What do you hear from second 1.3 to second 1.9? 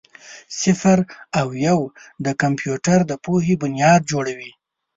او یو